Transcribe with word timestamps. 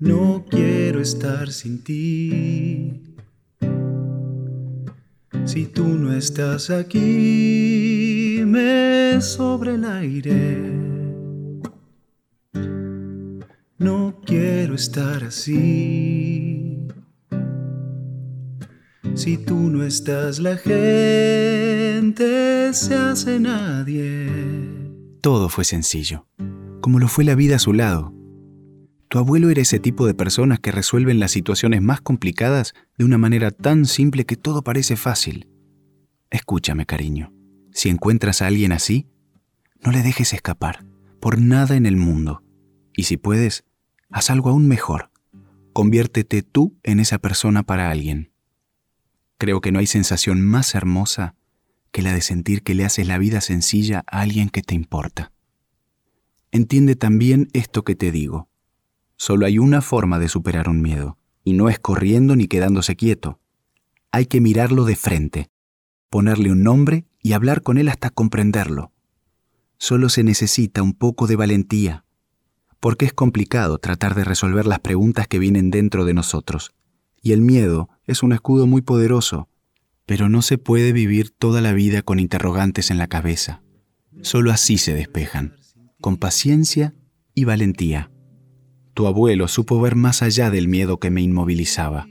No 0.00 0.44
quiero 0.48 1.00
estar 1.00 1.50
sin 1.50 1.82
ti. 1.82 3.02
Si 5.44 5.66
tú 5.66 5.88
no 5.88 6.12
estás 6.12 6.70
aquí, 6.70 8.42
me 8.46 9.20
sobre 9.20 9.74
el 9.74 9.84
aire. 9.84 10.56
No 13.78 14.20
quiero 14.24 14.76
estar 14.76 15.24
así. 15.24 16.86
Si 19.14 19.36
tú 19.36 19.56
no 19.56 19.82
estás, 19.82 20.38
la 20.38 20.56
gente 20.58 22.24
se 22.72 22.94
hace 22.94 23.40
nadie. 23.40 24.30
Todo 25.22 25.48
fue 25.48 25.64
sencillo, 25.64 26.28
como 26.80 27.00
lo 27.00 27.08
fue 27.08 27.24
la 27.24 27.34
vida 27.34 27.56
a 27.56 27.58
su 27.58 27.72
lado. 27.72 28.17
Tu 29.08 29.18
abuelo 29.18 29.48
era 29.48 29.62
ese 29.62 29.78
tipo 29.78 30.06
de 30.06 30.14
personas 30.14 30.60
que 30.60 30.70
resuelven 30.70 31.18
las 31.18 31.30
situaciones 31.30 31.80
más 31.80 32.00
complicadas 32.02 32.74
de 32.98 33.06
una 33.06 33.16
manera 33.16 33.50
tan 33.50 33.86
simple 33.86 34.26
que 34.26 34.36
todo 34.36 34.62
parece 34.62 34.96
fácil. 34.96 35.48
Escúchame, 36.30 36.84
cariño. 36.84 37.32
Si 37.72 37.88
encuentras 37.88 38.42
a 38.42 38.46
alguien 38.46 38.72
así, 38.72 39.06
no 39.82 39.92
le 39.92 40.02
dejes 40.02 40.34
escapar, 40.34 40.84
por 41.20 41.40
nada 41.40 41.76
en 41.76 41.86
el 41.86 41.96
mundo. 41.96 42.42
Y 42.94 43.04
si 43.04 43.16
puedes, 43.16 43.64
haz 44.10 44.28
algo 44.28 44.50
aún 44.50 44.68
mejor. 44.68 45.10
Conviértete 45.72 46.42
tú 46.42 46.76
en 46.82 47.00
esa 47.00 47.18
persona 47.18 47.62
para 47.62 47.90
alguien. 47.90 48.32
Creo 49.38 49.60
que 49.62 49.72
no 49.72 49.78
hay 49.78 49.86
sensación 49.86 50.42
más 50.42 50.74
hermosa 50.74 51.34
que 51.92 52.02
la 52.02 52.12
de 52.12 52.20
sentir 52.20 52.62
que 52.62 52.74
le 52.74 52.84
haces 52.84 53.06
la 53.06 53.16
vida 53.16 53.40
sencilla 53.40 54.04
a 54.06 54.20
alguien 54.20 54.50
que 54.50 54.60
te 54.60 54.74
importa. 54.74 55.32
Entiende 56.50 56.96
también 56.96 57.48
esto 57.52 57.84
que 57.84 57.94
te 57.94 58.10
digo. 58.10 58.48
Solo 59.18 59.46
hay 59.46 59.58
una 59.58 59.82
forma 59.82 60.20
de 60.20 60.28
superar 60.28 60.68
un 60.68 60.80
miedo, 60.80 61.18
y 61.42 61.52
no 61.52 61.68
es 61.68 61.80
corriendo 61.80 62.36
ni 62.36 62.46
quedándose 62.46 62.94
quieto. 62.94 63.40
Hay 64.12 64.26
que 64.26 64.40
mirarlo 64.40 64.84
de 64.84 64.94
frente, 64.94 65.50
ponerle 66.08 66.52
un 66.52 66.62
nombre 66.62 67.04
y 67.20 67.32
hablar 67.32 67.62
con 67.62 67.78
él 67.78 67.88
hasta 67.88 68.10
comprenderlo. 68.10 68.92
Solo 69.76 70.08
se 70.08 70.22
necesita 70.22 70.82
un 70.82 70.92
poco 70.94 71.26
de 71.26 71.34
valentía, 71.34 72.04
porque 72.78 73.06
es 73.06 73.12
complicado 73.12 73.78
tratar 73.78 74.14
de 74.14 74.22
resolver 74.22 74.66
las 74.66 74.78
preguntas 74.78 75.26
que 75.26 75.40
vienen 75.40 75.70
dentro 75.70 76.04
de 76.04 76.14
nosotros, 76.14 76.72
y 77.20 77.32
el 77.32 77.42
miedo 77.42 77.88
es 78.04 78.22
un 78.22 78.32
escudo 78.32 78.68
muy 78.68 78.82
poderoso, 78.82 79.48
pero 80.06 80.28
no 80.28 80.42
se 80.42 80.58
puede 80.58 80.92
vivir 80.92 81.30
toda 81.30 81.60
la 81.60 81.72
vida 81.72 82.02
con 82.02 82.20
interrogantes 82.20 82.92
en 82.92 82.98
la 82.98 83.08
cabeza. 83.08 83.62
Solo 84.22 84.52
así 84.52 84.78
se 84.78 84.94
despejan, 84.94 85.56
con 86.00 86.16
paciencia 86.16 86.94
y 87.34 87.44
valentía. 87.44 88.10
Tu 88.98 89.06
abuelo 89.06 89.46
supo 89.46 89.80
ver 89.80 89.94
más 89.94 90.22
allá 90.22 90.50
del 90.50 90.66
miedo 90.66 90.98
que 90.98 91.12
me 91.12 91.22
inmovilizaba, 91.22 92.08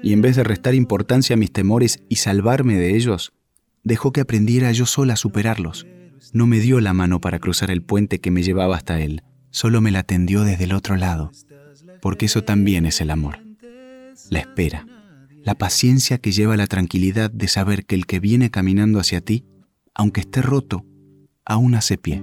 y 0.00 0.12
en 0.12 0.20
vez 0.20 0.36
de 0.36 0.44
restar 0.44 0.76
importancia 0.76 1.34
a 1.34 1.36
mis 1.36 1.50
temores 1.50 2.04
y 2.08 2.16
salvarme 2.16 2.76
de 2.76 2.94
ellos, 2.94 3.32
dejó 3.82 4.12
que 4.12 4.20
aprendiera 4.20 4.70
yo 4.70 4.86
sola 4.86 5.14
a 5.14 5.16
superarlos. 5.16 5.88
No 6.32 6.46
me 6.46 6.60
dio 6.60 6.78
la 6.80 6.92
mano 6.92 7.20
para 7.20 7.40
cruzar 7.40 7.72
el 7.72 7.82
puente 7.82 8.20
que 8.20 8.30
me 8.30 8.44
llevaba 8.44 8.76
hasta 8.76 9.00
él, 9.00 9.24
solo 9.50 9.80
me 9.80 9.90
la 9.90 10.04
tendió 10.04 10.44
desde 10.44 10.62
el 10.62 10.72
otro 10.72 10.94
lado, 10.94 11.32
porque 12.00 12.26
eso 12.26 12.44
también 12.44 12.86
es 12.86 13.00
el 13.00 13.10
amor. 13.10 13.40
La 14.30 14.38
espera, 14.38 14.86
la 15.42 15.56
paciencia 15.56 16.18
que 16.18 16.30
lleva 16.30 16.56
la 16.56 16.68
tranquilidad 16.68 17.32
de 17.32 17.48
saber 17.48 17.86
que 17.86 17.96
el 17.96 18.06
que 18.06 18.20
viene 18.20 18.52
caminando 18.52 19.00
hacia 19.00 19.20
ti, 19.20 19.46
aunque 19.94 20.20
esté 20.20 20.42
roto, 20.42 20.86
aún 21.44 21.74
hace 21.74 21.98
pie. 21.98 22.22